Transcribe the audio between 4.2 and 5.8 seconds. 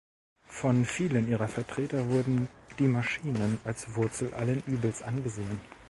allen Übels angesehen.